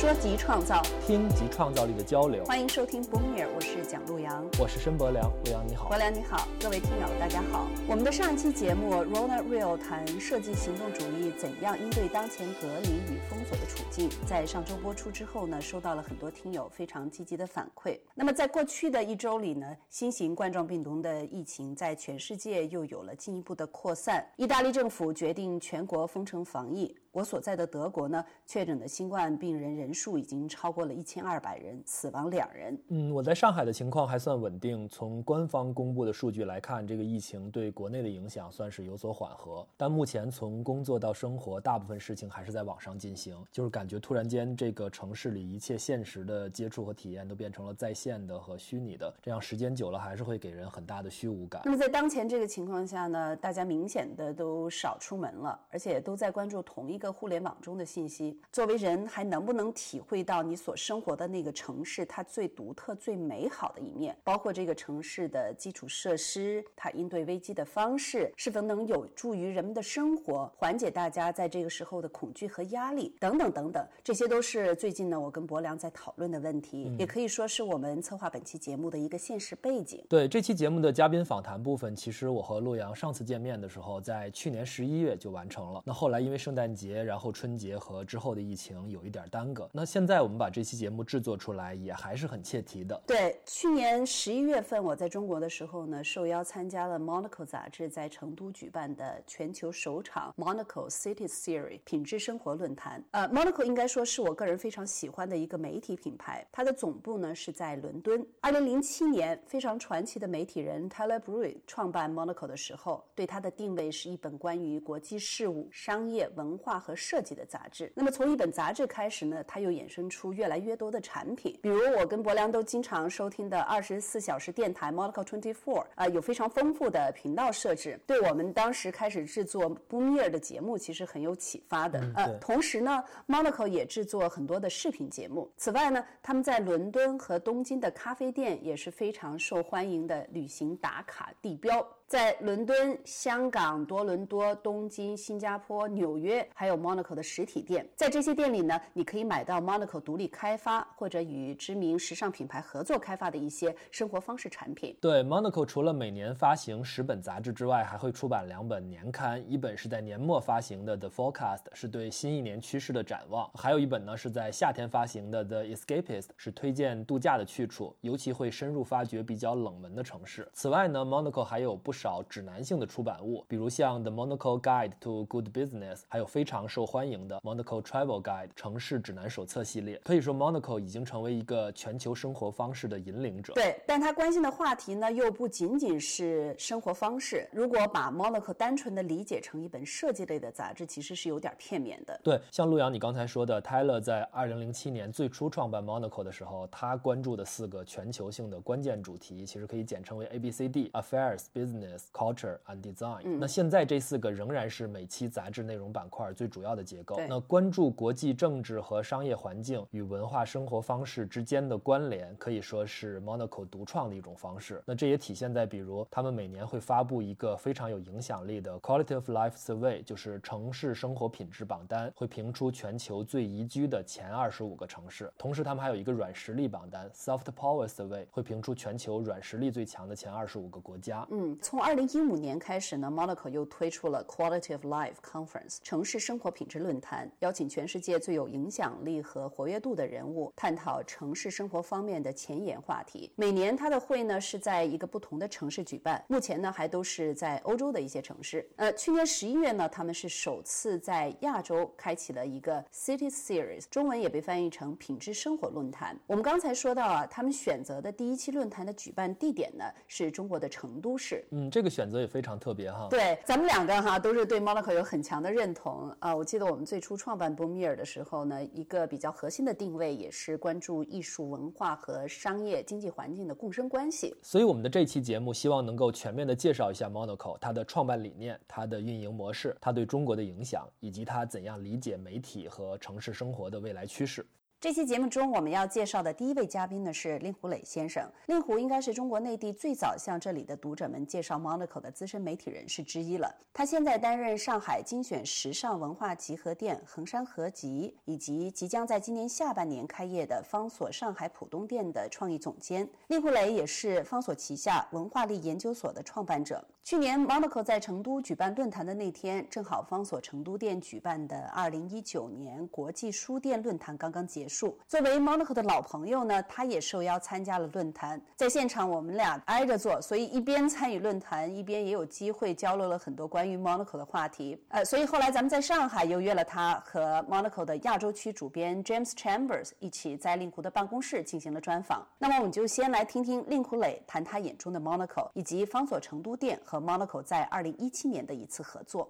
[0.00, 2.42] 说及创造，听及创造力的交流。
[2.46, 7.68] 欢迎收听 Boomer，我是蒋璐阳，我是申博良，陆阳你好，博良你好，各位听友大家好。
[7.86, 18.00] 我们的上一期节目 Ronald Real 谈设计行动主义怎样应对当前隔离与封锁的处境，在上周播出之后呢，收到了很多听友非常积极的反馈。
[18.14, 26.96] 那么在过去的一周里呢，新型冠状病毒的疫情在全世界又有了进一步的扩散，意大利政府决定全国封城防疫。
[27.12, 32.80] 我所在的德国呢，确诊的新冠病人人数已经超过了一千二百人，死亡两人。
[32.86, 34.88] 嗯，我在上海的情况还算稳定。
[34.88, 39.66] 从官方公布的数据来看，这个疫情对国内的影响算是有所缓和。
[39.76, 51.60] 但目前从工作到生活，大部分事情还是在网上进行，就是感觉突然间这个城市里一切现实的接触和体验都变成了在线的和虚拟的，这样时间久了还是会给人很大的虚无感。
[51.64, 56.99] 那么在当前这个情况下呢，大家明显的都少出门了，而且都在关注同一。
[57.00, 64.14] 一个互联网中的信息，作为人还能不能体会到你所生活的那个城市它最独特、最美好的一面？
[64.22, 80.04] 包括这个城市的基础设施，它应对危机的方式，是否能有助于人们的生活，缓解大家在这个时候的恐惧和压力，等等等等，这些都是最近呢我跟博良在讨论的问题，也可以说是我们策划本期节目的一个现实背景。
[80.06, 85.80] 对这期节目的嘉宾访谈部分，其实我和洛阳上次见面的时候，在去年十一月就完成了。
[85.86, 86.89] 那后来因为圣诞节。
[86.92, 93.00] 然后春节和之后的疫情有一点耽搁，那现在我们把这期节目制作出来也还是很切题的。
[93.06, 103.04] 对，去年十一月份我在中国的时候呢，受邀参加了 Monaco 杂志在成都举办的全球首场 Monaco City Series 品质生活论坛。
[103.12, 108.26] 呃，Monaco 应该说是我个人非常喜欢的一个媒体品牌，它的总部呢是在伦敦。
[108.40, 116.79] 二零零七年，非常传奇的媒体人 Tyler Brui 创办 Monaco 的时候，对它的定位是一本关于国际事务、商业、文化。
[116.80, 132.00] 和设计的杂志，那么从一本杂志开始呢，它又衍生出越来越多的产品，比如我跟博良都经常收听的二十四小时电台 Monaco Twenty Four 啊，有非常丰富的频道设置，对我们当时开始制作 Boomer 的节目其实很有启发的。
[132.16, 135.50] 呃，同时呢，Monaco 也制作很多的视频节目。
[135.56, 141.86] 此外呢，他们在伦敦和东京的咖啡店也是非常受欢迎的旅行打卡地标。
[142.10, 154.96] 在伦敦、香港、多伦多、东京、新加坡、纽约，还有 Monaco 的实体店，在这些店里呢，你可以买到 Monaco 独立开发或者与知名时尚品牌合作开发的一些生活方式产品。
[155.00, 170.48] 对，Monaco 除了每年发行十本杂志之外，还会出版两本年刊，一本是在年末发行的 The Forecast，是对新一年趋势的展望；还有一本呢是在夏天发行的 The Escapist，是推荐度假的去处，尤其会深入发掘比较冷门的城市。
[170.52, 171.99] 此外呢，Monaco 还有不少。
[172.00, 180.00] 少指南性的出版物，比如像 The Monaco Guide to Good Business，还有非常受欢迎的 Monaco Travel Guide 城市指南手册系列。
[180.02, 183.52] 可以说，Monaco 已经成为一个全球生活方式的引领者。
[183.52, 187.46] 对，但他关心的话题呢，又不仅仅是生活方式。
[187.52, 192.18] 如果把 Monaco 单纯的理解成一本设计类的杂志，其实是有点片面的。
[192.24, 201.89] 对，像陆阳你刚才说的，Tyler 在2007年最初创办 Monaco 的时候，他关注的四个全球性的关键主题，其实可以简称为 A B C D：Affairs、Business。
[202.12, 203.38] Culture and Design。
[203.38, 207.16] 那现在这四个仍然是每期杂志内容板块最主要的结构。
[207.28, 214.82] 那关注国际政治和商业环境与文化生活方式之间的关联，可以说是 Monaco 独创的一种方式。
[214.86, 225.32] 那这也体现在，比如他们每年会发布一个非常有影响力的 Quality of Life Survey，就是城市生活品质榜单，会评出全球最宜居的前二十五个城市。
[225.38, 231.26] 同时，他们还有一个软实力榜单 Soft Power Survey，会评出全球软实力最强的前二十五个国家。
[231.30, 243.32] 嗯，从从二零一五年开始呢，Monaco 又推出了 Quality of Life Conference 城市生活品质论坛，邀请全世界最有影响力和活跃度的人物，探讨城市生活方面的前沿话题。
[243.34, 248.68] 每年它的会呢是在一个不同的城市举办，目前呢还都是在欧洲的一些城市。
[248.76, 256.14] 呃，去年十一月呢，他们是首次在亚洲开启了一个 City Series，中文也被翻译成品质生活论坛。
[256.26, 261.42] 我们刚才说到啊，他们选择的第一期论坛的举办地点呢是中国的成都市。
[261.52, 262.10] 嗯，这个选。
[262.10, 266.34] 择也非常特别哈，对，咱们两个哈都是对 Monaco 有很强的认同啊。
[266.34, 274.34] 我记得我们最初创办 Boomer 的时候呢，一个比较核心的定位也是关注艺术文化和商业经济环境的共生关系。
[274.42, 284.44] 所以我们的这期节目希望能够全面的介绍一下 Monaco 它的创办理念、它的运营模式、它对中国的影响，以及它怎样理解媒体和城市生活的未来趋势。
[284.80, 288.26] 这期节目中，我们要介绍的第一位嘉宾呢是令狐磊先生。
[288.46, 293.54] 令狐应该是中国内地最早向这里的读者们介绍 Monaco 的资深媒体人士之一了。
[293.74, 303.06] 他现在担任上海精选时尚文化集合店恒山合集，以及即将在今年下半年开业的方所上海浦东店的创意总监。
[303.28, 306.82] 令狐磊也是方所旗下文化力研究所的创办者。
[307.02, 314.69] 去年 Monaco 在成都举办论坛的那天，正好方所成都店举办的2019年国际书店论坛刚刚结。
[315.06, 318.40] 作为 Monaco 的老朋友呢，他也受邀参加了论坛。
[318.56, 324.80] 在现场，我们俩挨着坐，所以一边参与论坛，一边也有机会交流了很多关于 Monaco 的话题。
[324.88, 332.26] 呃，所以后来咱们在上海又约了他和 Monaco 的亚洲区主编 James Chambers 一起在令狐的办公室进行了专访。
[332.38, 339.28] 那么我们就先来听听令狐磊谈他眼中的 Monaco，以及方所成都店和 Monaco 在2017年的一次合作。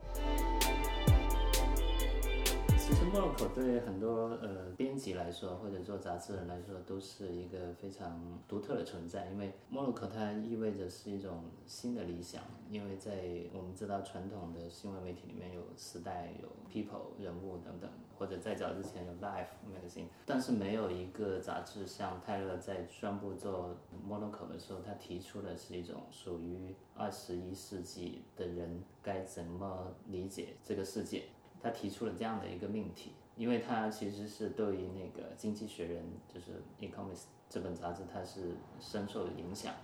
[2.90, 9.28] 其实 Monaco 对很多呃编辑来说，或者做杂志人来说，都是一个非常独特的存在。
[9.31, 12.42] 因为 Monaco 它意味着是一种新的理想。
[12.69, 13.12] 因为在
[13.54, 17.88] 我们知道传统的新闻媒体里面有时代、有 People 人物等等，
[18.19, 31.22] 或者再早之前有 Life Magazine，但是没有一个杂志像泰勒在宣布做 Monaco 的时候，他提出的是一种属于二十一世纪的人该怎么理解这个世界。
[31.62, 36.02] 他提出了这样的一个命题，因为他其实是对于那个《经济学人》
[36.34, 36.52] 就是
[36.82, 39.74] 《Economist》这本杂志，他是深受影响，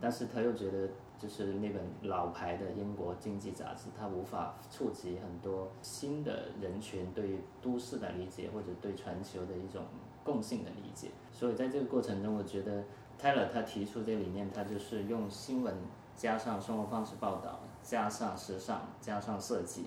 [0.00, 0.88] 但是他又觉得
[1.18, 9.82] 就是那本老牌的英国经济杂志，他无法触及很多新的人群对于都市的理解或者对全球的一种
[10.24, 12.84] 共性的理解，所以在这个过程中，我觉得
[13.20, 15.74] Taylor 他提出这个理念，他就是用新闻
[16.14, 19.86] 加上生活方式报道，加上时尚，加上设计。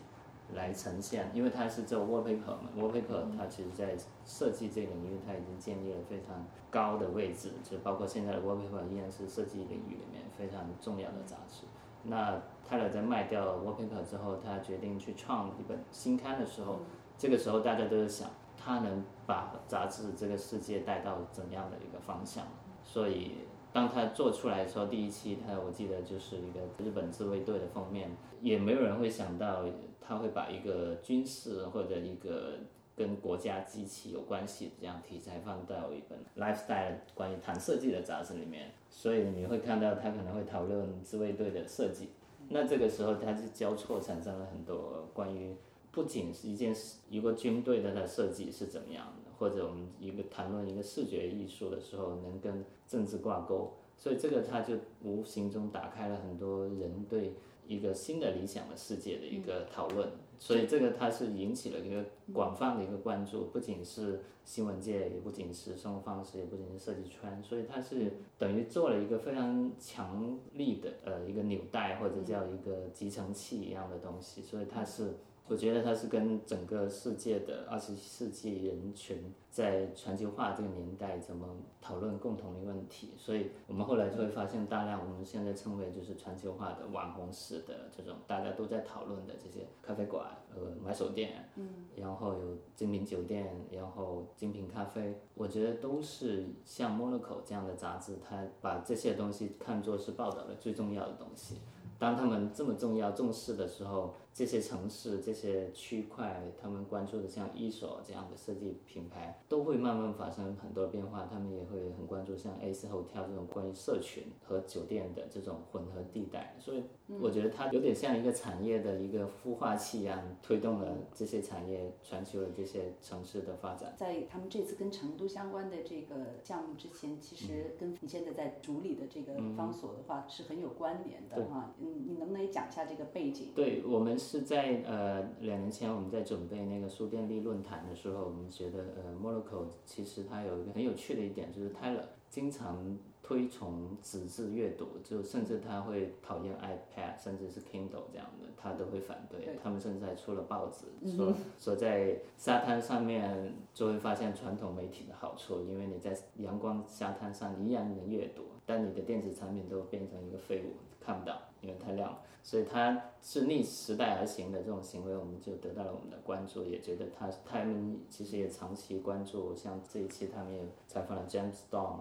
[0.55, 11.65] 来呈现，因为它是做 wallpaper 嘛，wallpaper 它其实在设计这个领域，它已经建立了非常高的位置，就包括现在的 wallpaper 依然是设计领域里面非常重要的杂志。
[12.03, 16.79] 那泰勒在卖掉 wallpaper 之后，他决定去创一本新刊的时候，
[17.17, 22.45] 这个时候大家都在想，他能把杂志这个世界带到怎样的一个方向？
[22.83, 23.33] 所以
[23.71, 28.09] 当他做出来的时候，第一期他我记得就是一个日本自卫队的封面，
[28.41, 29.63] 也没有人会想到。
[30.09, 32.53] 他会把一个军事或者一个
[32.95, 42.09] 跟国家机器有关系的这样题材放到一本 lifestyle 关于谈设计的杂志里面，所以你会看到他可能会讨论自卫队的设计。
[42.47, 45.55] 那这个时候他就交错产生了很多关于
[45.91, 46.75] 不仅是一件
[47.07, 54.73] 一个军队的它设计是怎么样的，或者我们一个谈论一个视觉艺术的时候能跟政治挂钩，所以这个他就
[55.03, 57.35] 无形中打开了很多人对。
[57.69, 75.13] 一个新的理想的世界的一个讨论，所以这个它是引起了一个广泛的一个关注，不仅是新闻界，也不仅是生活方式，也不仅是设计圈，所以它是等于做了一个非常强力的呃一个纽带或者叫一个集成器一样的东西，所以它是。
[75.49, 81.47] 我觉得它是跟整个世界的二十世纪人群在全球化这个年代怎么
[81.81, 101.55] 讨论共同的问题，所以我们后来就会发现大量我们现在称为就是全球化的网红式的这种大家都在讨论的这些咖啡馆和买手店，嗯，然后有精品酒店，然后精品咖啡，我觉得都是像 Monaco 这样的杂志，它把这些东西看作是报道的最重要的东西。
[101.97, 111.27] 当他们这么重要重视的时候，这些城市、这些区块，他们关注的像一手这样的设计品牌，都会慢慢发生很多变化。
[111.29, 116.55] 他们也会很关注像 A 四 Hotel 这种关于社群和酒店的这种混合地带。
[116.59, 116.83] 所以，
[117.19, 123.93] 我觉得它有点像一个产业的一个孵化器一样，推动了这些产业全球的这些城市的发展。
[123.97, 131.73] 在他们这次跟成都相关的这个项目之前，其实跟你现在在主理的这个方所的话是很有关联的哈。
[131.79, 133.49] 你能不能也讲一下这个背景？
[133.55, 149.57] 对我们是在呃两年前我们在准备那个书店力论坛的时候，我们觉得呃 m o r o c o 其实它有一个很有趣的一点，就是 Taylor 经常推崇纸质阅读，就甚至他会讨厌 iPad，甚至是 Kindle 这样的，他都会反对。
[149.63, 150.85] 他们甚至还出了报纸，
[151.15, 161.39] 说说在沙滩上面就会发现传统媒体的好处，因为你在阳光沙滩上依然能阅读，但你的电子产品都变成一个废物，看不到。
[161.61, 162.21] 因为太亮了。
[162.49, 171.99] 所以它是逆时代而行的这种行为，我们就得到了我们的关注，也觉得他他们其实也长期关注，像这一期他们也采访了 James Don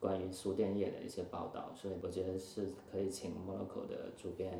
[0.00, 4.58] 关于书店业的一些报道，所以我觉得是可以请 Monaco 的主编，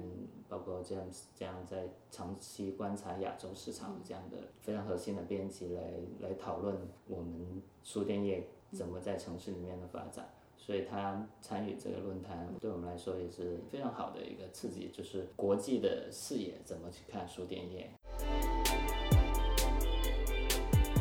[0.51, 5.83] 包括 James 这样在长期观察亚洲市场这样的非常核心的编辑来
[6.21, 6.77] 来讨论
[7.09, 10.29] 我们书店业怎么在城市里面的发展。
[10.65, 17.91] 所以他参与这个论坛，对我们来说也是非常好的一个刺激，就是国际的视野怎么去看书店业。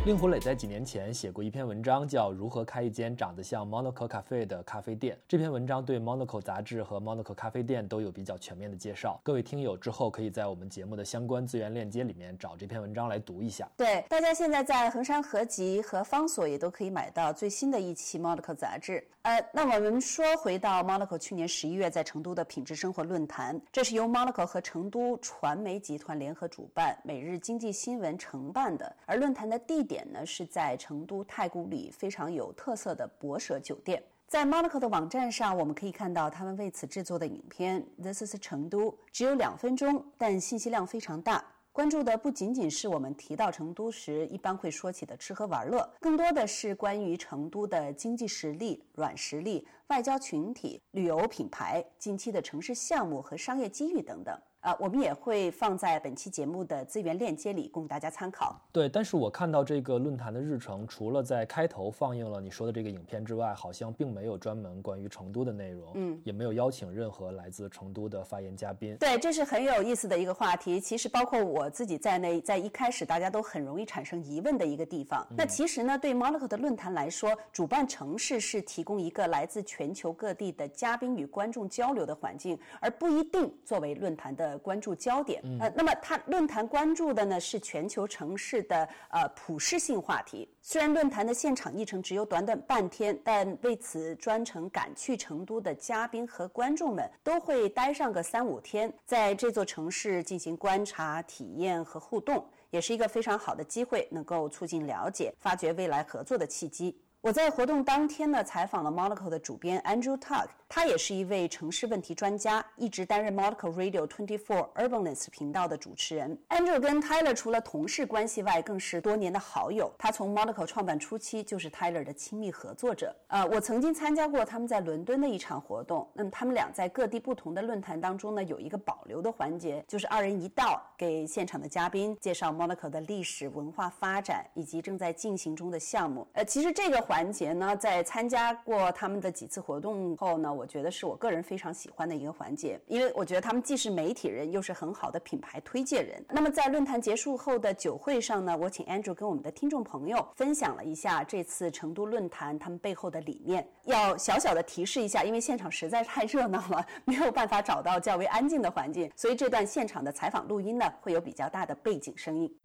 [0.03, 5.15] 令狐磊在几年前写过一篇文章，叫《如何开一间长得像 Monaco Cafe 的咖啡店》。
[5.27, 9.21] 这篇文章对 Monaco 杂志和 Monaco 咖啡店都有比较全面的介绍。
[9.21, 13.69] 各位听友之后可以在我们节目的相关资源链接里面找这篇文章来读一下。
[13.77, 19.07] 对，大家现在在衡山合集和方所也都可以买到最新的一期 Monaco 杂志。
[19.21, 28.95] 呃，那我们说回到 Monaco 去年十一月在成都的品质生活论坛，这是由 Monaco 和成都传媒集团联合主办，每日经济新闻承办的。
[29.05, 34.01] 而论坛的地点呢是在成都太古里非常有特色的博舍酒店。
[34.25, 37.85] 在 Monaco 的网站上，我们可以看到他们为此制作的影片。
[38.01, 41.43] This is 成都，只有两分钟，但信息量非常大。
[41.73, 54.37] 关注的不仅仅是我们提到成都时一般会说起的吃喝玩乐，更多的是关于成都的经济实力、软实力、外交群体、旅游品牌、近期的城市项目和商业机遇等等。
[54.61, 58.55] 啊，我们也会放在本期节目的资源链接里供大家参考。
[58.71, 68.95] 对，但是我看到这个论坛的日程，除了在开头放映了你说的这个影片之外，好像并没有专门关于成都的内容，嗯，也没有邀请任何来自成都的发言嘉宾。
[68.97, 70.79] 对，这是很有意思的一个话题。
[70.79, 75.25] 其实包括我自己在内，在一开始大家都很容易产生疑问的一个地方。
[75.35, 85.41] 那其实呢，对 Monaco 的论坛来说，主办城市是提供一个来自全球各地的嘉宾与观众交流的环境，而不一定作为论坛的关注焦点。
[85.59, 90.47] 呃，那么它论坛关注的呢是全球城市的呃普适性话题。
[90.61, 106.97] 虽然论坛的现场议程只有短短半天，但为此专程赶去成都的嘉宾和观众们都会待上个三五天，在这座城市进行观察、体验和互动，也是一个非常好的机会，能够促进了解、发掘未来合作的契机。
[107.21, 116.37] 我在活动当天呢，采访了 Monaco 的主编 Andrew Tuck，他也是一位城市问题专家，一直担任 Monaco Radio 24 Urbanist 频道的主持人。
[116.47, 119.91] Andrew 跟 Tyler 除了同事关系外，更是多年的好友。
[119.97, 123.13] 他从 Monaco 创办初期就是 Tyler 的亲密合作者。
[123.27, 126.09] 呃，我曾经参加过他们在伦敦的一场活动。
[126.13, 136.25] 那么他们俩在各地不同的论坛当中呢，有一个保留的环节，就是二人一道给现场的嘉宾介绍 Monaco 的历史文化发展以及正在进行中的项目。
[136.31, 146.23] 呃，其实这个环节呢，在参加过他们的几次活动后呢，我我觉得是我个人非常喜欢的一个环节，因为我觉得他们既是媒体人，又是很好的品牌推介人。
[146.29, 153.67] 那么在论坛结束后的酒会上呢，我请 Andrew 跟我们的听众朋友分享了一下这次成都论坛他们背后的理念。
[153.85, 162.55] 要小小的提示一下，因为现场实在太热闹了，没有办法找到较为安静的环境，所以这段现场的采访录音呢，会有比较大的背景声音。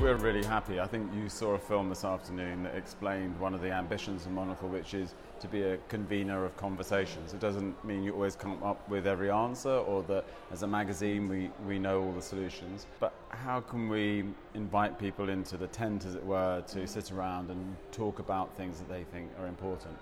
[0.00, 0.80] We're really happy.
[0.80, 4.32] I think you saw a film this afternoon that explained one of the ambitions of
[4.32, 7.34] Monocle, which is to be a convener of conversations.
[7.34, 11.28] It doesn't mean you always come up with every answer or that as a magazine
[11.28, 12.86] we, we know all the solutions.
[12.98, 17.50] But how can we invite people into the tent, as it were, to sit around
[17.50, 19.98] and talk about things that they think are important?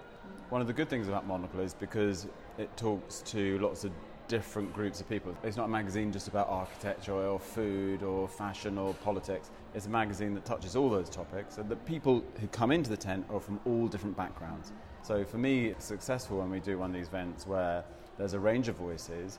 [0.51, 3.91] One of the good things about Monocle is because it talks to lots of
[4.29, 5.35] different groups of people.
[5.43, 9.51] It's not a magazine just about architecture or food or fashion or politics.
[9.75, 12.97] It's a magazine that touches all those topics, and the people who come into the
[12.97, 14.73] tent are from all different backgrounds.
[15.03, 17.85] So for me, it's successful when we do one of these events where
[18.19, 19.39] there's a range of voices,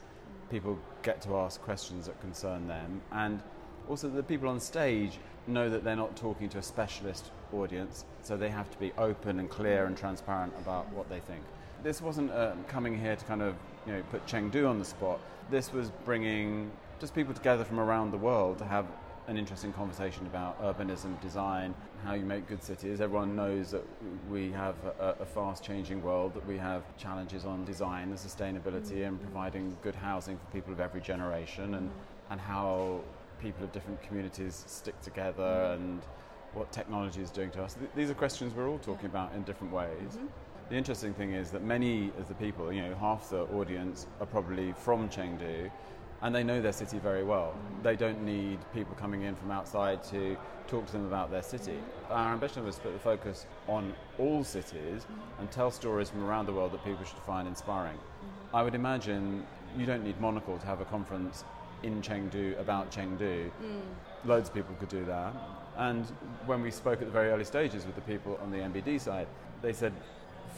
[0.49, 3.41] people get to ask questions that concern them, and
[3.87, 8.37] also the people on stage know that they're not talking to a specialist audience, so
[8.37, 11.41] they have to be open and clear and transparent about what they think.
[11.83, 13.55] This wasn't uh, coming here to kind of
[13.85, 15.19] you know put Chengdu on the spot.
[15.49, 18.85] This was bringing just people together from around the world to have
[19.27, 22.99] an interesting conversation about urbanism, design, how you make good cities.
[22.99, 23.85] Everyone knows that
[24.29, 29.05] we have a, a fast changing world, that we have challenges on design and sustainability
[29.07, 29.25] and mm-hmm.
[29.25, 32.31] providing good housing for people of every generation, and, mm-hmm.
[32.31, 33.01] and how
[33.39, 35.83] people of different communities stick together mm-hmm.
[35.83, 36.01] and
[36.53, 37.75] what technology is doing to us.
[37.75, 40.17] Th- these are questions we're all talking about in different ways.
[40.69, 44.27] The interesting thing is that many of the people, you know, half the audience are
[44.27, 45.71] probably from Chengdu
[46.21, 47.55] and they know their city very well.
[47.81, 51.79] They don't need people coming in from outside to talk to them about their city.
[52.11, 55.07] Our ambition was to put the focus on all cities
[55.39, 57.97] and tell stories from around the world that people should find inspiring.
[58.53, 61.45] I would imagine you don't need Monocle to have a conference
[61.81, 63.49] in Chengdu about Chengdu.
[63.63, 63.81] Mm.
[64.23, 65.33] Loads of people could do that.
[65.77, 66.05] And
[66.45, 69.27] when we spoke at the very early stages with the people on the MBD side,
[69.61, 69.93] they said,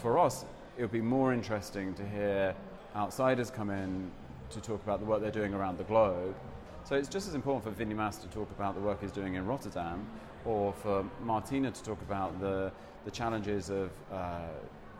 [0.01, 0.45] for us,
[0.77, 2.55] it would be more interesting to hear
[2.95, 4.11] outsiders come in
[4.49, 6.35] to talk about the work they're doing around the globe.
[6.83, 9.35] So it's just as important for Vinny Mas to talk about the work he's doing
[9.35, 10.05] in Rotterdam,
[10.43, 12.71] or for Martina to talk about the,
[13.05, 14.39] the challenges of, uh,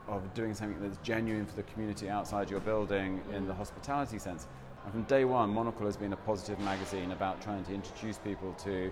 [0.07, 4.47] of doing something that's genuine for the community outside your building in the hospitality sense.
[4.83, 8.53] And from day one, Monocle has been a positive magazine about trying to introduce people
[8.63, 8.91] to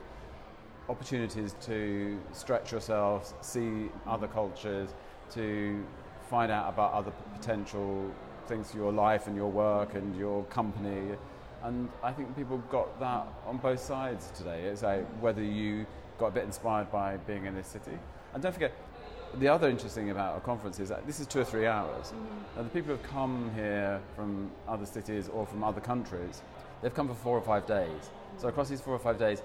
[0.89, 4.89] opportunities to stretch yourselves, see other cultures,
[5.32, 5.84] to
[6.30, 8.12] find out about other potential
[8.48, 11.16] things for your life and your work and your company.
[11.64, 14.64] And I think people got that on both sides today.
[14.64, 15.86] It's like whether you
[16.18, 17.98] got a bit inspired by being in this city.
[18.34, 18.74] And don't forget,
[19.38, 22.08] the other interesting thing about a conference is that this is two or three hours.
[22.08, 22.60] Mm-hmm.
[22.60, 26.42] And the people who have come here from other cities or from other countries,
[26.82, 28.10] they've come for four or five days.
[28.38, 29.42] So across these four or five days,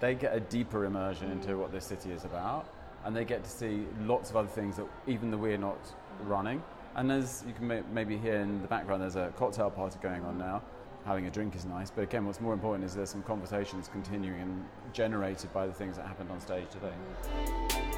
[0.00, 2.66] they get a deeper immersion into what this city is about,
[3.04, 5.78] and they get to see lots of other things that even though we're not
[6.24, 6.62] running.
[6.94, 10.24] And as you can may- maybe hear in the background, there's a cocktail party going
[10.24, 10.62] on now.
[11.04, 14.40] Having a drink is nice, but again, what's more important is there's some conversations continuing
[14.40, 17.91] and generated by the things that happened on stage today.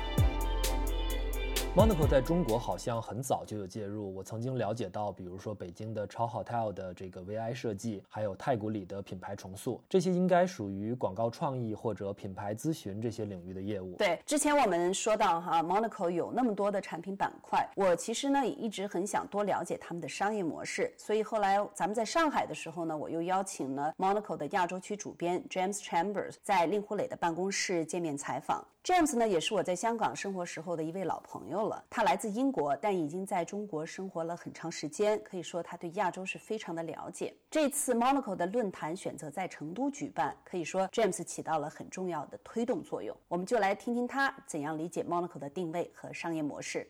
[1.76, 4.14] Monaco 在中国好像很早就有介入。
[4.14, 13.97] 我曾经了解到，比如说北京的超 hotel 的这个 VI 设计，还有太古里的品牌重塑，这些应该属于广告创意或者品牌咨询这些领域的业务。
[13.97, 28.64] 对，之前我们说到哈，Monaco 有那么多的产品板块，我其实呢也一直很想多了解他们的商业模式，所以后来咱们在上海的时候呢，我又邀请了 Monaco 的亚洲区主编 James Chambers 在令狐磊的办公室见面采访。
[28.85, 37.35] James 呢也是我在香港生活时候的一位老朋友了，他来自英国，但已经在中国生活了很长时间，可以说他对亚洲是非常的了解。
[37.50, 43.17] 这次 Monaco 的论坛选择在成都举办，可以说 James 起到了很重要的推动作用。
[43.26, 46.87] 我们就来听听他怎样理解 Monaco 的定位和商业模式。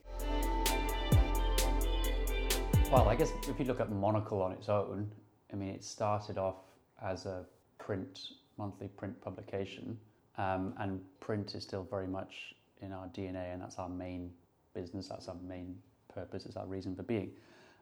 [2.90, 5.10] Well, I guess if you look at Monocle on its own,
[5.52, 6.56] I mean, it started off
[7.00, 7.44] as a
[7.78, 9.94] print, monthly print publication,
[10.38, 14.30] um, and print is still very much in our DNA, and that's our main
[14.74, 15.76] business, that's our main
[16.12, 17.30] purpose, it's our reason for being.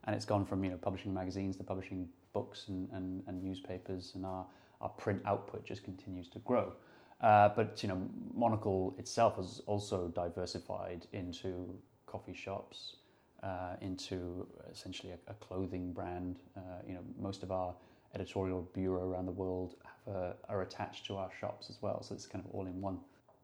[0.04, 4.12] And it's gone from you know publishing magazines to publishing books and, and, and newspapers,
[4.14, 4.44] and our,
[4.80, 6.72] our print output just continues to grow.
[7.20, 8.02] Uh, but you know,
[8.34, 11.72] Monocle itself has also diversified into
[12.06, 12.96] coffee shops,
[13.42, 16.40] uh, into essentially a, a clothing brand.
[16.56, 17.74] Uh, you know, most of our
[18.14, 22.14] editorial bureau around the world have, uh, are attached to our shops as well, so
[22.14, 22.98] it's kind of all in one.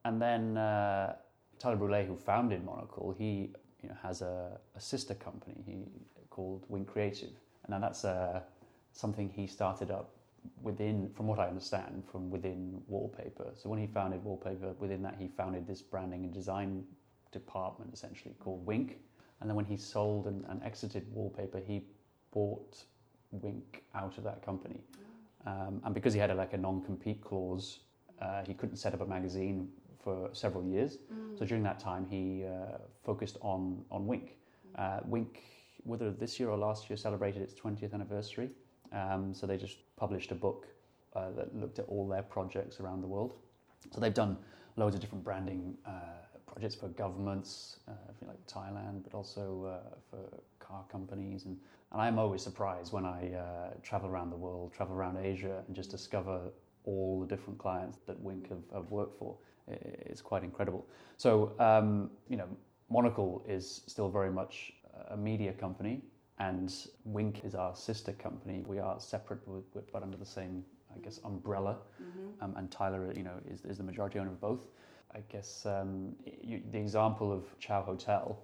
[0.05, 1.17] And then uh,
[1.59, 3.51] Tyler Brule, who founded Monocle, he
[3.83, 5.85] you know, has a, a sister company he,
[6.31, 7.31] called Wing Creative,
[7.65, 8.41] and now that's uh,
[8.93, 10.11] something he started up
[10.63, 13.51] within, from what I understand, from within Wallpaper.
[13.55, 16.85] So when he founded Wallpaper, within that he founded this branding and design
[17.33, 18.99] department essentially called Wink.
[19.41, 21.85] And then when he sold and, and exited Wallpaper, he
[22.33, 22.85] bought
[23.31, 24.81] Wink out of that company.
[25.47, 27.81] Um, and because he had a, like a non-compete clause,
[28.21, 29.69] uh, he couldn't set up a magazine
[30.03, 30.99] for several years.
[31.39, 34.37] So during that time, he uh, focused on on Wink.
[34.77, 35.43] Uh, Wink,
[35.85, 38.51] whether this year or last year, celebrated its 20th anniversary.
[38.93, 40.67] Um, so they just published a book
[41.15, 43.35] uh, that looked at all their projects around the world.
[43.93, 44.37] So they've done
[44.77, 45.91] loads of different branding uh,
[46.47, 47.93] projects for governments, uh,
[48.27, 50.19] like Thailand, but also for
[50.69, 51.47] car companies.
[51.47, 51.57] And,
[51.93, 55.75] and I'm always surprised when I uh, travel around the world, travel around Asia, and
[55.75, 56.41] just discover
[56.85, 59.37] all the different clients that Wink have, have worked for.
[59.69, 60.87] It's quite incredible.
[61.17, 62.49] So, um, you know,
[62.91, 64.73] Monocle is still very much
[65.11, 66.01] a media company,
[66.39, 66.73] and
[67.05, 68.65] Wink is our sister company.
[68.67, 69.41] We are separate,
[69.93, 71.77] but under the same, I guess, umbrella.
[72.41, 74.67] Um, and Tyler, you know, is, is the majority owner of both.
[75.15, 78.39] I guess um, you, the example of Chow Hotel,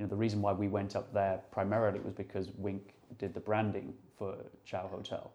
[0.00, 3.40] you know, the reason why we went up there primarily was because Wink did the
[3.40, 4.34] branding for
[4.64, 5.30] Chow Hotel.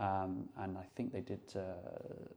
[0.00, 1.60] Um, and I think they did uh,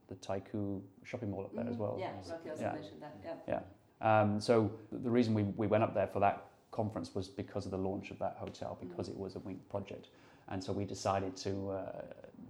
[0.06, 1.96] the Taiku shopping mall up there as well.
[1.98, 2.72] Yeah, Rocky also Yeah.
[2.72, 3.16] mentioned that.
[3.48, 3.60] Yeah.
[4.00, 4.20] Yeah.
[4.20, 7.72] Um, so the reason we, we went up there for that conference was because of
[7.72, 10.06] the launch of that hotel, because it was a Wink project.
[10.50, 12.02] And so we decided to uh,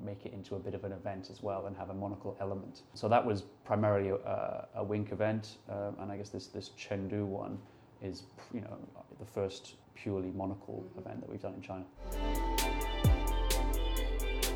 [0.05, 2.83] make it into a bit of an event as well and have a monocle element.
[2.93, 7.25] So that was primarily a, a Wink event, um, and I guess this, this Chengdu
[7.25, 7.59] one
[8.03, 8.77] is, you know,
[9.19, 11.85] the first purely monocle event that we've done in China.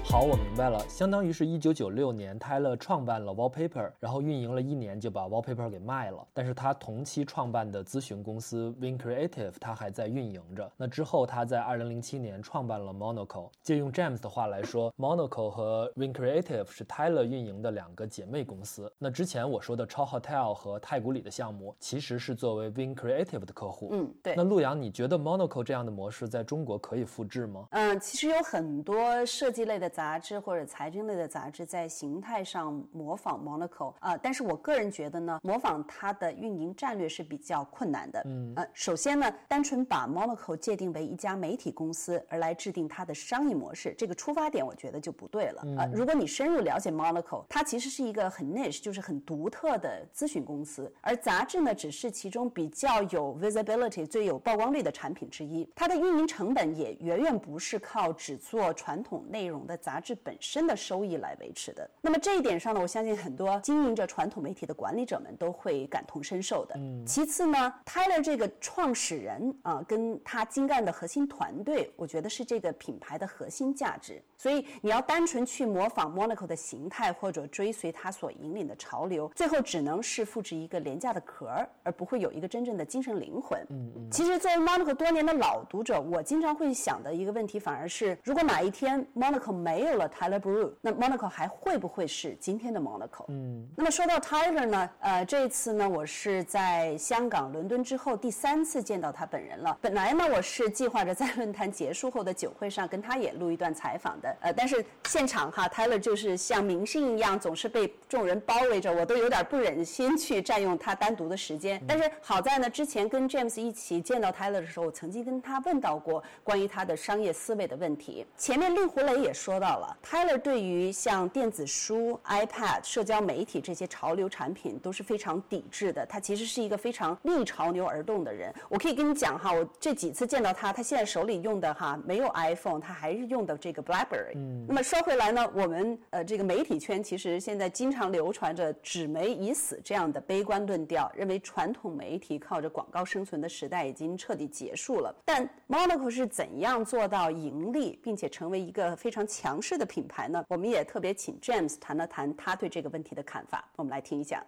[0.08, 6.24] 好，我明白了，相当于是一九九六年，Tyler 创办了 Wallpaper，然后运营了一年就把 Wallpaper 给卖了。
[6.32, 10.70] 但是他同期创办的咨询公司 Win Creative，他还在运营着。
[10.76, 13.50] 那之后，他在二零零七年创办了 Monaco。
[13.62, 18.90] 借用 James 的话来说，Monaco 和 Win Creative 是 Tyler 运营的两个姐妹公司。
[18.98, 23.88] 那之前我说的超 Hotel 和太古里的项目，其实是作为 Win Creative 的客户。
[23.90, 24.34] 嗯，对。
[24.36, 27.66] 那陆阳，你觉得 Monaco 这样的模式在中国可以复制吗？
[27.72, 29.90] 嗯，其实有很多设计类的。
[29.96, 38.22] 杂志或者财经类的杂志在形态上模仿 Monaco 啊，但是我个人觉得呢，模仿它的运营战略是比较困难的。
[38.26, 45.62] 嗯，呃，首先呢，单纯把 Monaco 界定为一家媒体公司而来制定它的商业模式，这个出发点我觉得就不对了。
[45.78, 55.66] 啊，如果你深入了解 Monaco，它其实是一个很 niche，就是很独特的咨询公司，而杂志呢只是其中比较有 visibility、最有曝光率的产品之一。
[55.74, 59.74] 它的运营成本也远远不是靠只做传统内容的。
[59.86, 66.74] 杂志本身的收益来维持的，那么这一点上呢，我相信很多经营着传统媒体的管理者们都会感同身受的。
[66.76, 74.20] 嗯，其次呢，Tyler 这个创始人啊，跟他精干的核心团队，我觉得是这个品牌的核心价值。
[74.36, 83.64] 所以你要单纯去模仿 Monaco 的形态，或者追随它所引领的潮流，最后只能是复制一个廉价的壳儿，而不会有一个真正的精神灵魂。
[83.70, 84.10] 嗯嗯。
[84.10, 93.26] 其实作为 Monaco 多年的老读者，我经常会想的一个问题，反而是如果哪一天 Monaco 没没有了 Tyler Brew，那 Monaco 还会不会是今天的 Monaco？
[93.28, 99.76] 嗯，那么说到 Tyler 呢，呃，这一次呢，我是在香港、伦敦之后第三次见到他本人了。
[99.82, 111.78] 本来呢，我是计划着在论坛结束后的酒会上跟他也录一段采访的，呃，但是现场哈，Tyler 就是像明星一样，总是被众人包围着，我都有点不忍心去占用他单独的时间。
[111.86, 118.24] 但是好在呢，之前跟 James 一起见到 Tyler 的时候，我曾经跟他问到过关于他的商业思维的问题。
[118.38, 119.65] 前面令狐雷也说到。
[119.66, 126.06] 到了，Tyler 对于像电子书、iPad、社交媒体这些潮流产品都是非常抵制的。
[126.06, 128.54] 他其实是一个非常逆潮流而动的人。
[128.68, 134.36] 我可以跟你讲哈，我这几次见到他，他现在手里用的哈没有 iPhone，他还是用的这个 BlackBerry。
[134.36, 134.64] 嗯。
[134.68, 145.12] 那么说回来呢，我们呃这个媒体圈其实现在经常流传着“纸媒已死”这样的悲观论调，认为传统媒体靠着广告生存的时代已经彻底结束了。
[145.24, 149.45] 但 Monaco 是怎样做到盈利，并且成为一个非常强？
[149.45, 153.69] 强势的品牌呢，我们也特别请 James 谈了谈他对这个问题的看法。
[153.75, 154.45] 我们来听一下。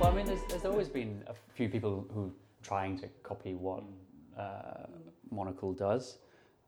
[0.00, 2.30] Well, I mean, there's, there's always been a few people who
[2.62, 3.82] trying to copy what
[4.38, 4.86] uh,
[5.30, 6.16] Monocle does.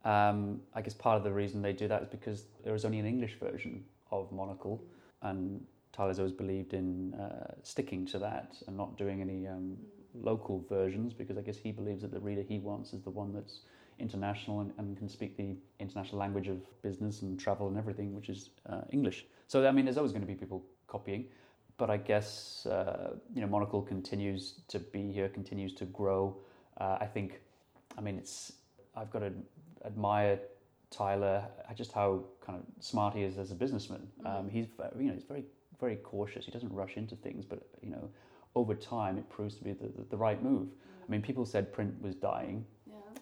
[0.05, 2.99] Um, I guess part of the reason they do that is because there is only
[2.99, 4.83] an English version of Monocle,
[5.23, 9.77] and Tyler's always believed in uh, sticking to that and not doing any um,
[10.15, 13.33] local versions because I guess he believes that the reader he wants is the one
[13.33, 13.61] that's
[14.00, 18.30] international and, and, can speak the international language of business and travel and everything, which
[18.30, 19.26] is uh, English.
[19.48, 21.26] So I mean, there's always going to be people copying,
[21.78, 26.38] but I guess uh, you know Monocle continues to be here, continues to grow.
[26.80, 27.42] Uh, I think,
[27.98, 28.54] I mean, it's
[28.96, 29.32] I've got to
[29.86, 30.40] admire
[30.90, 31.44] Tyler
[31.76, 34.08] just how kind of smart he is as a businessman.
[34.20, 34.28] Mm-hmm.
[34.28, 35.44] Um, he's you know he's very
[35.80, 36.46] very cautious.
[36.46, 38.10] He doesn't rush into things, but you know
[38.56, 40.68] over time it proves to be the, the, the right move.
[40.68, 41.04] Mm-hmm.
[41.08, 42.66] I mean, people said print was dying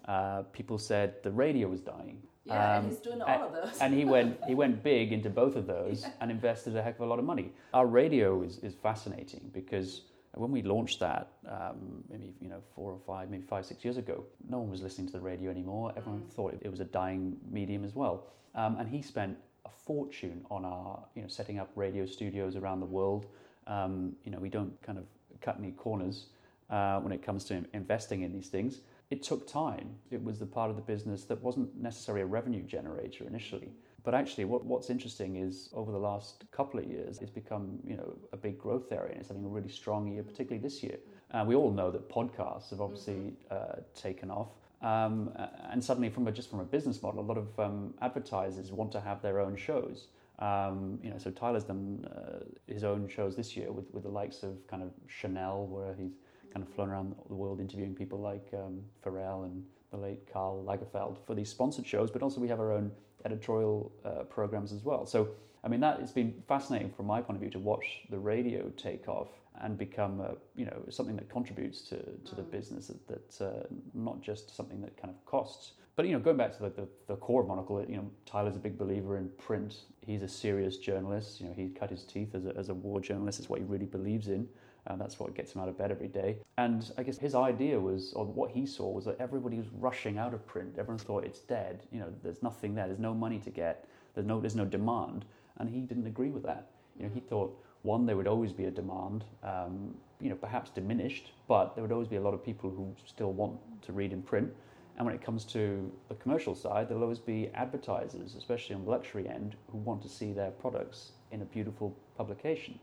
[0.08, 2.22] uh, people said the radio was dying.
[2.46, 3.80] Yeah, um, and he's doing all of those.
[3.82, 6.12] and he went he went big into both of those yeah.
[6.22, 7.52] and invested a heck of a lot of money.
[7.74, 10.02] Our radio is, is fascinating because
[10.36, 13.98] when we launched that, um, maybe you know four or five, maybe five six years
[13.98, 15.92] ago, no one was listening to the radio anymore.
[15.98, 16.32] Everyone mm.
[16.32, 18.28] thought it was a dying medium as well.
[18.54, 22.80] Um, and he spent a fortune on our you know setting up radio studios around
[22.80, 23.26] the world.
[23.66, 25.06] Um, you know we don't kind of
[25.42, 26.28] cut any corners
[26.70, 29.96] uh, when it comes to investing in these things it took time.
[30.12, 33.72] It was the part of the business that wasn't necessarily a revenue generator initially.
[34.04, 37.98] But actually, what, what's interesting is over the last couple of years, it's become you
[37.98, 40.98] know a big growth area, and it's having a really strong year, particularly this year.
[41.32, 44.50] Uh, we all know that podcasts have obviously uh, taken off,
[44.82, 45.32] um,
[45.72, 48.92] and suddenly, from a, just from a business model, a lot of um, advertisers want
[48.92, 50.08] to have their own shows.
[50.38, 54.10] Um, you know, so Tyler's done uh, his own shows this year with, with the
[54.10, 56.18] likes of kind of Chanel, where he's
[56.56, 60.64] kind of flown around the world interviewing people like um, Pharrell and the late Karl
[60.66, 62.92] Lagerfeld for these sponsored shows, but also we have our own
[63.26, 65.06] editorial uh, programs as well.
[65.06, 65.28] So,
[65.66, 68.72] I mean, that it's been fascinating from my point of view to watch the radio
[68.78, 69.28] take off
[69.62, 72.52] and become, a, you know, something that contributes to, to the mm.
[72.52, 73.64] business that, that uh,
[73.94, 75.74] not just something that kind of costs.
[75.98, 78.56] But you know, going back to the, the, the, core of Monocle, you know, Tyler's
[78.56, 79.76] a big believer in print.
[80.02, 81.40] He's a serious journalist.
[81.40, 83.40] You know, he cut his teeth as a, as a war journalist.
[83.40, 84.48] It's what he really believes in.
[84.88, 86.38] And that's what gets him out of bed every day.
[86.58, 90.18] And I guess his idea was, or what he saw was that everybody was rushing
[90.18, 90.76] out of print.
[90.78, 91.84] Everyone thought it's dead.
[91.92, 92.88] You know, there's nothing there.
[92.88, 93.88] There's no money to get.
[94.14, 95.26] There's no, there's no demand.
[95.58, 96.68] And he didn't agree with that.
[96.98, 100.72] You know, he thought one, there would always be a demand, um, you know, perhaps
[100.72, 104.12] diminished, but there would always be a lot of people who still want to read
[104.12, 104.52] in print.
[104.98, 108.90] And when it comes to the commercial side, there'll always be advertisers, especially on the
[108.90, 112.80] luxury end, who want to see their products in a beautiful publication.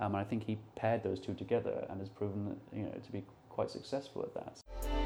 [0.00, 3.12] Um, and I think he paired those two together and has proven you know, to
[3.12, 5.05] be quite successful at that.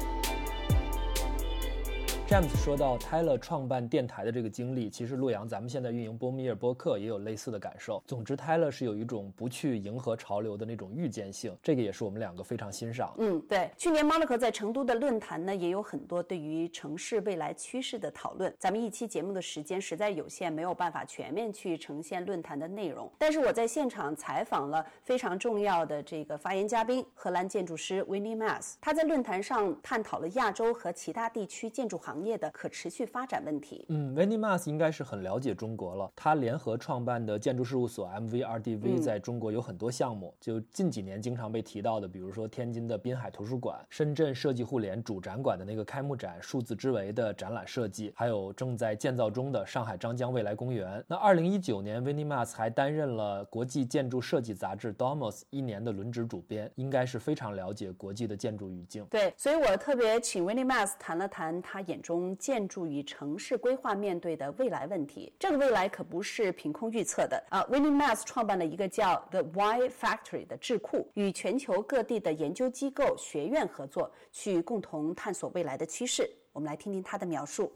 [2.31, 8.01] 詹姆斯说到泰勒创办电台的这个经历，其实洛阳咱们现在运营波米尔播客也有类似的感受。
[8.07, 13.13] 总之，泰勒是有一种不去迎合潮流的那种预见性，这个也是我们两个非常欣赏。
[13.17, 13.69] 嗯，对。
[13.75, 18.55] 去年 Monaco 在成都的论坛呢，也有很多对于城市未来趋势的讨论。
[18.57, 23.11] 咱们一期节目的时间实在有限，没有办法全面去呈现论坛的内容。
[23.17, 33.85] 但是我在现场采访了非常重要的这个发言嘉宾，荷兰建筑师 Winnie Mas，他在论坛上探讨了亚洲和其他地区建筑行业的可持续发展问题。
[33.89, 36.11] 嗯 i Mas 应该是很了解中国了。
[36.15, 51.03] 他联合创办的建筑事务所 MVRDV 在中国有很多项目，就近几年经常被提到的，比如说天津的滨海图书馆、深圳设计互联主展馆的那个开幕展“数字之维”的展览设计，还有正在建造中的上海张江未来公园。
[51.07, 59.03] 那二零一九年 i Mas 还担任了国际建筑设计杂志 Domos 一年的轮值主编，应该是非常了解国际的建筑语境。
[59.05, 62.10] 对，所以我特别请 w i n n i Mas 谈了谈他眼中。
[62.11, 67.63] 中建筑与城市规划面对的未来问题，这个未来可不是凭空预测的啊。
[67.71, 76.29] Winnie Mas 创办了一个叫 The Why Factory 的智库，与全球各地的研究机构、学院合作，去共同探索未来的趋势。
[76.51, 77.71] 我们来听听他的描述。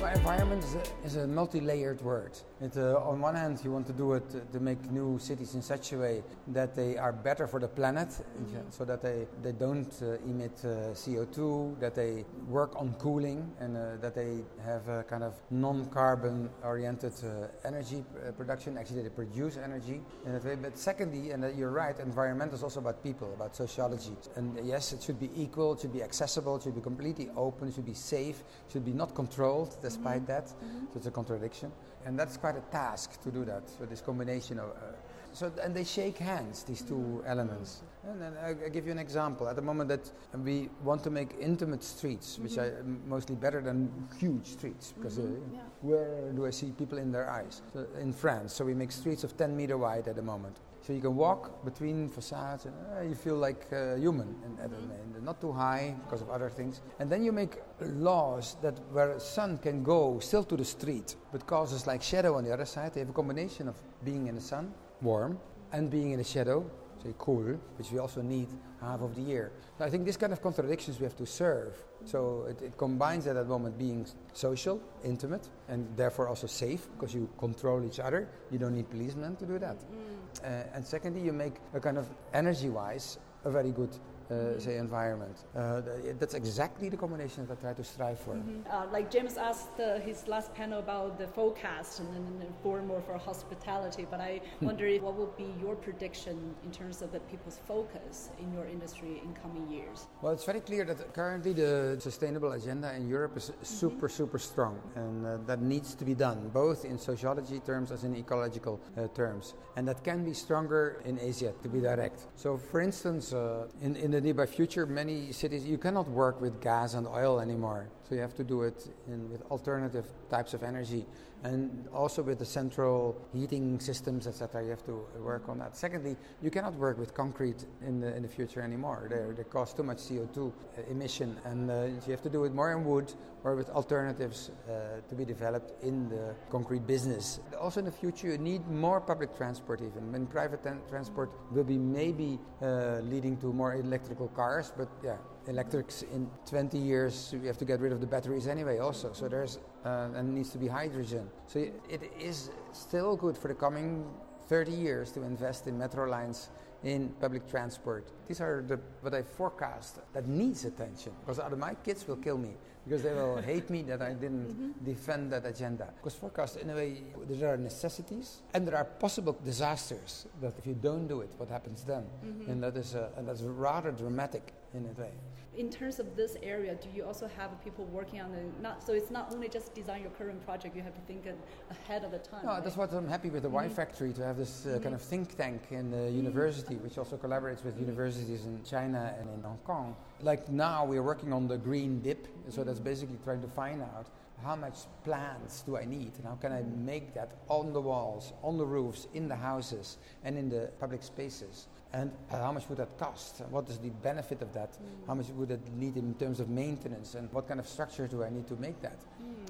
[0.00, 2.32] Environment is a, is a multi-layered word.
[2.62, 5.62] It, uh, on one hand, you want to do it to make new cities in
[5.62, 8.70] such a way that they are better for the planet, mm-hmm.
[8.70, 13.76] so that they, they don't uh, emit uh, CO2, that they work on cooling, and
[13.76, 18.78] uh, that they have a kind of non-carbon oriented uh, energy uh, production.
[18.78, 20.54] Actually, they produce energy in that way.
[20.54, 24.14] But secondly, and you're right, environment is also about people, about sociology.
[24.36, 27.66] And yes, it should be equal, it should be accessible, it should be completely open,
[27.66, 30.46] it should be safe, it should be not controlled despite that.
[30.46, 30.84] Mm-hmm.
[30.92, 31.72] So it's a contradiction.
[32.04, 33.68] And that's quite a task to do that.
[33.68, 34.70] So this combination of.
[34.70, 34.92] Uh,
[35.34, 37.82] so and they shake hands, these two elements.
[38.06, 39.48] And then I, I give you an example.
[39.48, 40.10] At the moment that
[40.44, 42.90] we want to make intimate streets, which mm-hmm.
[42.90, 45.54] are mostly better than huge streets, because mm-hmm.
[45.54, 45.60] uh, yeah.
[45.80, 47.62] where do I see people in their eyes?
[47.72, 50.56] So in France, so we make streets of 10 meter wide at the moment.
[50.82, 55.24] So you can walk between facades and uh, you feel like a human, and, and,
[55.24, 56.82] not too high because of other things.
[56.98, 61.46] And then you make laws that where sun can go still to the street, but
[61.46, 62.94] causes like shadow on the other side.
[62.94, 65.38] They have a combination of being in the sun, warm,
[65.72, 66.68] and being in the shadow,
[67.02, 68.48] say cool, which we also need
[68.80, 69.52] half of the year.
[69.78, 71.80] So I think this kind of contradictions we have to serve.
[72.04, 77.14] So it, it, combines at that moment being social, intimate, and therefore also safe because
[77.14, 78.28] you control each other.
[78.50, 79.78] You don't need policemen to do that.
[79.78, 80.21] Mm.
[80.44, 83.90] Uh, and secondly, you make a kind of energy-wise a very good
[84.32, 85.36] uh, say environment.
[85.56, 85.80] Uh,
[86.18, 88.34] that's exactly the combination that I try to strive for.
[88.34, 88.70] Mm-hmm.
[88.70, 92.88] Uh, like James asked uh, his last panel about the forecast and then more and
[92.88, 94.66] more for hospitality, but I hmm.
[94.66, 99.20] wonder what will be your prediction in terms of the people's focus in your industry
[99.24, 100.06] in coming years?
[100.22, 104.16] Well, it's very clear that currently the sustainable agenda in Europe is super, mm-hmm.
[104.16, 108.16] super strong, and uh, that needs to be done both in sociology terms as in
[108.16, 112.26] ecological uh, terms, and that can be stronger in Asia to be direct.
[112.36, 113.32] So, for instance,
[113.80, 117.88] in in the nearby future, many cities you cannot work with gas and oil anymore.
[118.14, 121.06] You have to do it in, with alternative types of energy
[121.44, 124.62] and also with the central heating systems, etc.
[124.62, 125.76] You have to work on that.
[125.76, 129.08] Secondly, you cannot work with concrete in the, in the future anymore.
[129.10, 130.52] They, they too much CO2
[130.88, 133.12] emission, and uh, you have to do it more in wood
[133.44, 137.40] or with alternatives uh, to be developed in the concrete business.
[137.60, 140.14] Also, in the future, you need more public transport, even.
[140.14, 145.16] And private transport will be maybe uh, leading to more electrical cars, but yeah,
[145.48, 149.28] electrics in 20 years we have to get rid of the batteries anyway also so
[149.28, 154.04] there's uh, and needs to be hydrogen so it is still good for the coming
[154.48, 156.50] 30 years to invest in metro lines
[156.84, 161.74] in public transport these are the what i forecast that needs attention because other my
[161.74, 164.84] kids will kill me because they will hate me that I didn't mm-hmm.
[164.84, 165.88] defend that agenda.
[165.96, 170.66] Because forecast, in a way, there are necessities and there are possible disasters that if
[170.66, 172.02] you don't do it, what happens then?
[172.02, 172.50] Mm-hmm.
[172.50, 175.10] And that is uh, and that's rather dramatic in a way.
[175.54, 178.82] In terms of this area, do you also have people working on the not?
[178.86, 180.74] So it's not only just design your current project.
[180.74, 181.26] You have to think
[181.70, 182.46] ahead of the time.
[182.46, 182.64] No, right?
[182.64, 183.74] that's what I'm happy with the Y mm-hmm.
[183.74, 184.82] Factory to have this uh, mm-hmm.
[184.82, 186.16] kind of think tank in the mm-hmm.
[186.16, 189.94] university, which also collaborates with universities in China and in Hong Kong.
[190.22, 194.06] Like now, we're working on the green dip, so that's basically trying to find out
[194.42, 198.32] how much plants do I need and how can I make that on the walls,
[198.42, 201.68] on the roofs, in the houses, and in the public spaces.
[201.94, 203.42] And how much would that cost?
[203.50, 204.78] What is the benefit of that?
[205.06, 207.14] How much would it need in terms of maintenance?
[207.14, 208.98] And what kind of structure do I need to make that?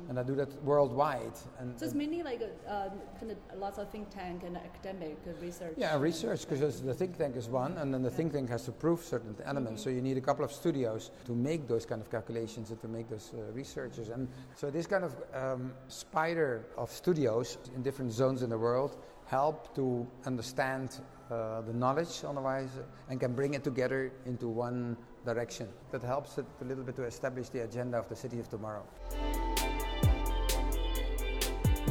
[0.08, 1.38] And I do that worldwide.
[1.60, 5.16] And, So it's mainly like a, uh, kind of lots of think tank and academic
[5.40, 5.74] research.
[5.76, 8.72] yeah, research, because the think tank is one, and then the think tank has to
[8.72, 9.82] prove certain elements.
[9.84, 12.88] So you need a couple of studios to make those kind of calculations and to
[12.88, 14.08] make those uh, researches.
[14.08, 18.96] And so this kind of um, spider of studios in different zones in the world
[19.26, 21.00] help to understand
[21.32, 22.70] uh, the knowledge otherwise
[23.08, 25.68] and can bring it together into one direction.
[25.90, 28.84] That helps it a little bit to establish the agenda of the city of tomorrow.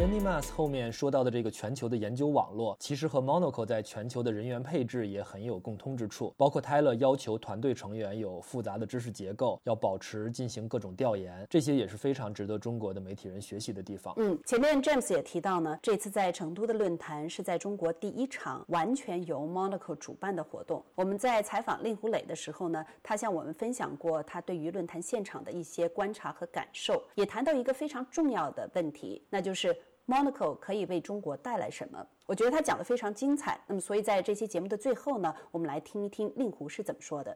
[0.01, 6.33] Wendy Mass 后面说到的这个全球的研究网络，其实和 Monaco 在全球的人员配置也很有共通之处。
[6.35, 14.11] 包括 Tyler 要求团队成员有复杂的知识结构，要保持进行各种调研，这些也是非常值得中国的媒体人学习的地方。
[14.17, 20.83] 嗯，前面 James 也提到呢，这次在成都的论坛是在中国第一场完全由 Monaco 主办的活动。
[20.95, 29.77] 我们在采访令狐磊的时候呢，他向我们分享过他对于论坛现场的一些观察和感受，也谈到一个非常重要的问题，那就是
[30.11, 32.05] Monaco 可以为中国带来什么？
[32.25, 33.57] 我觉得他讲的非常精彩。
[33.65, 37.33] 那么，所以在这期节目的最后呢，我们来听一听令狐是怎么说的。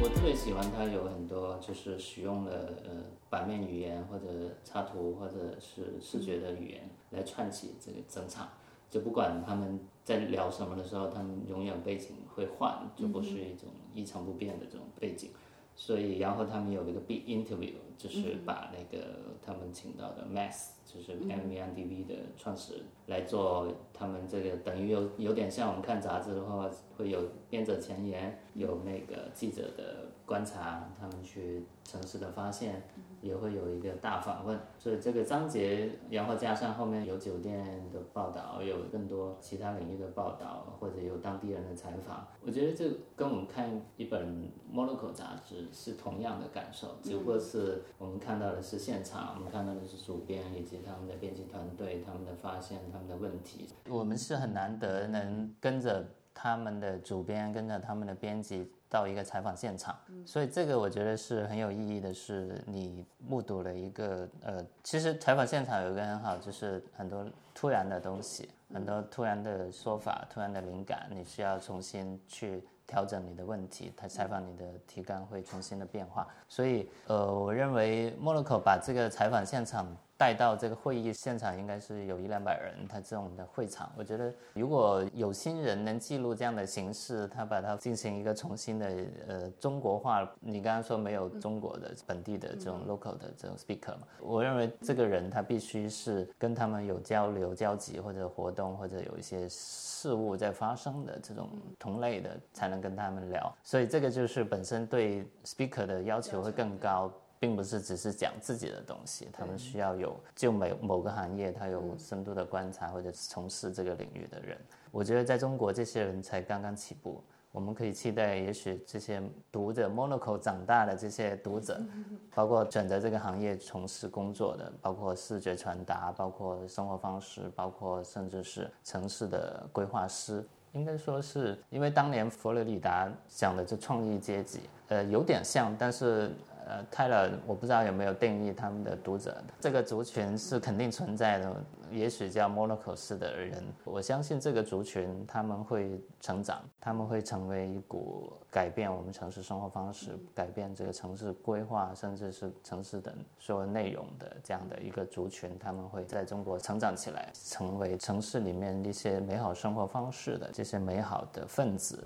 [0.00, 2.52] 我特别喜欢他有很多就是使用了
[2.84, 2.90] 呃
[3.28, 4.24] 版面语言或者
[4.62, 8.48] 插图或者是视觉的语言来串起这个整场，
[8.88, 15.32] 就不管他们在聊什么的时候，他们永远背景会换，就不是一种一成不变的这种背景。
[15.74, 19.04] 所以，然后他们有一个 big interview，就是把那个
[19.44, 32.82] 他们请到的 Mass，就是 M V N D V 的创始人来做他们这个等于有有点像我们看杂志的话，会有编者前言，有那个记者的观察，他们去城市的发现，
[33.22, 34.58] 也会有一个大访问。
[34.76, 42.84] 所以这个章节，然后加上后面有酒店的报道，有更多其他领域的报道，或者有当地人的采访，我觉得这
[43.14, 53.68] 跟我们看一本 Monaco 杂志是同样的感受，只不过是我们看到的是现场，我们看到的是主编以及他们的编辑团队他们的发现、他们的问题。
[53.88, 56.04] 我们是很难得能跟着
[56.40, 72.62] 他们的主编，跟着他们的编辑到一个采访现场，所以这个我觉得是很有意义的，是你目睹了一个呃，其实采访现场有一个很好，就是很多突然的东西，很多突然的说法、突然的灵感，你需要重新去。
[72.90, 88.92] 调整你的问题，他采访你的提纲会重新的变化，所以呃，我认为莫洛克把这个采访现场带到这个会议现场，应该是有一两百人，他这种的会场，我觉得如果有心人能记录这样的形式，他把它进行一个重新的
[89.28, 103.54] 呃中国化，你刚刚说没有中国的本地的这种 local 的这种 speaker 嘛，我认为这个人他必须是跟他们有交流、交集或者活动或者有一些事物在发生的这种同类的，才能跟他们聊。
[103.62, 114.56] 所以这个就是本身对 speaker 的要求会更高，并不是只是讲自己的东西，他们需要有就某某个行业他有深度的观察或者从事这个领域的人。
[114.90, 117.22] 我觉得在中国这些人才刚刚起步。
[117.50, 121.80] 我们可以期待，也许这些读者 Monaco 长大的这些读者，
[122.34, 136.30] 包括选择这个行业从事工作的，包括视觉传达，包括生活方式，包括甚至是城市的规划师，应该说是因为当年佛罗里达讲的这创意阶级，呃，有点像，但是。
[136.68, 141.56] 呃，泰勒，我不知道有没有定义他们的读者，这个族群是肯定存在的。
[141.90, 162.04] 也许叫 Monaco 式的人，我相信这个族群他们会成长，他们会成为一股改变我们城市生活方式、改变这个城市规划，甚至是城市的所有内容的这样的一个族群，他们会在中国成长起来，成为城市里面一些美好生活方式的这些美好的分子。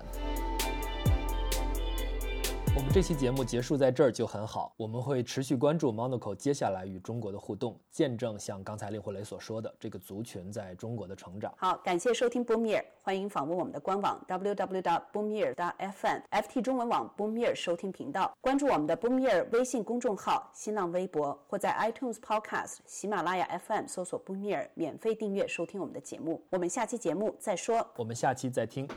[2.75, 11.53] 我们这期节目结束在这儿就很好，我们会持续关注 Monaco 接下来与中国的互动，见证像刚才令狐雷所说的这个族群在中国的成长。
[11.55, 26.43] 好，感谢收听 Boomyear，欢迎访问我们的官网 www.boomyear.fm，FT 中文网 Boomyear 收听频道，关注我们的 Boomyear 微信公众号、新浪微博，或在 iTunes Podcast、喜马拉雅 FM 搜索 Boomyear，免费订阅收听我们的节目。
[26.49, 27.87] 我们下期节目再说。
[27.97, 28.87] 我们下期再听。